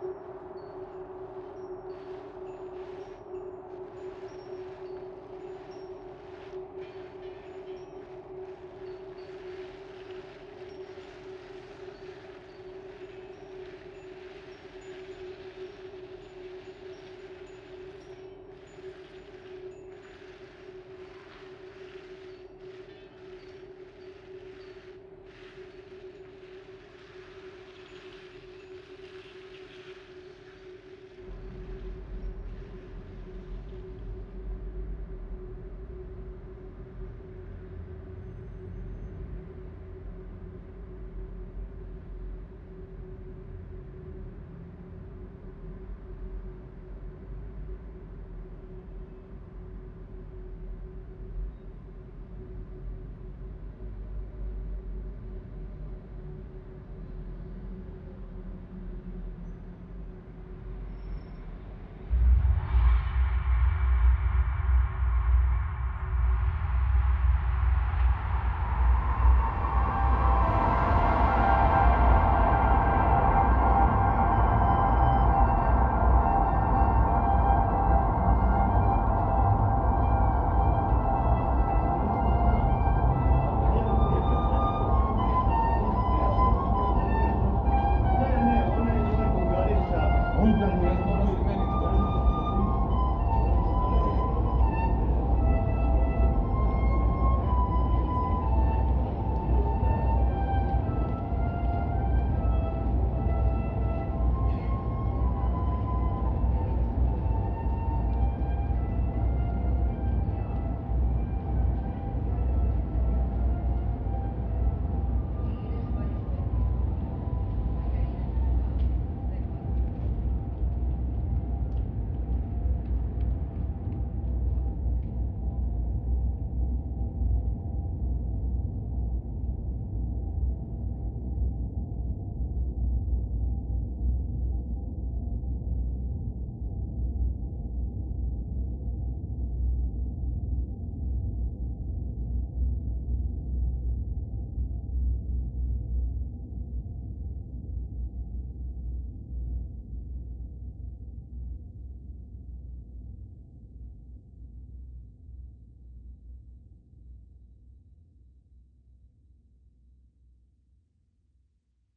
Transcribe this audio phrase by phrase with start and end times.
[0.00, 0.71] 何?